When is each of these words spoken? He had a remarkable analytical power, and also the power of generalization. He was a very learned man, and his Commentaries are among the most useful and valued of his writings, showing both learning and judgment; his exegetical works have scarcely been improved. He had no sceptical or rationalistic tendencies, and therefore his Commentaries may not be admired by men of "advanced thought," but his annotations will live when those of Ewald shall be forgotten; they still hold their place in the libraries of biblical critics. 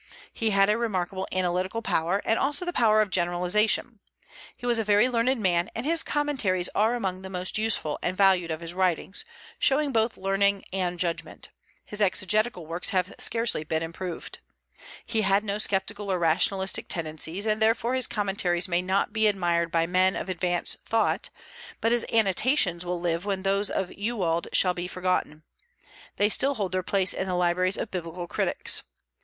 He 0.33 0.49
had 0.49 0.67
a 0.67 0.79
remarkable 0.79 1.27
analytical 1.31 1.83
power, 1.83 2.23
and 2.25 2.39
also 2.39 2.65
the 2.65 2.73
power 2.73 3.01
of 3.01 3.11
generalization. 3.11 3.99
He 4.57 4.65
was 4.65 4.79
a 4.79 4.83
very 4.83 5.07
learned 5.07 5.39
man, 5.39 5.69
and 5.75 5.85
his 5.85 6.01
Commentaries 6.01 6.69
are 6.73 6.95
among 6.95 7.21
the 7.21 7.29
most 7.29 7.59
useful 7.59 7.99
and 8.01 8.17
valued 8.17 8.49
of 8.49 8.61
his 8.61 8.73
writings, 8.73 9.23
showing 9.59 9.91
both 9.91 10.17
learning 10.17 10.63
and 10.73 10.97
judgment; 10.97 11.49
his 11.85 12.01
exegetical 12.01 12.65
works 12.65 12.89
have 12.89 13.13
scarcely 13.19 13.63
been 13.63 13.83
improved. 13.83 14.39
He 15.05 15.21
had 15.21 15.43
no 15.43 15.59
sceptical 15.59 16.11
or 16.11 16.17
rationalistic 16.17 16.87
tendencies, 16.87 17.45
and 17.45 17.61
therefore 17.61 17.93
his 17.93 18.07
Commentaries 18.07 18.67
may 18.67 18.81
not 18.81 19.13
be 19.13 19.27
admired 19.27 19.69
by 19.69 19.85
men 19.85 20.15
of 20.15 20.29
"advanced 20.29 20.83
thought," 20.83 21.29
but 21.79 21.91
his 21.91 22.07
annotations 22.11 22.83
will 22.83 22.99
live 22.99 23.23
when 23.23 23.43
those 23.43 23.69
of 23.69 23.93
Ewald 23.95 24.47
shall 24.51 24.73
be 24.73 24.87
forgotten; 24.87 25.43
they 26.15 26.27
still 26.27 26.55
hold 26.55 26.71
their 26.71 26.81
place 26.81 27.13
in 27.13 27.27
the 27.27 27.35
libraries 27.35 27.77
of 27.77 27.91
biblical 27.91 28.25
critics. 28.25 28.81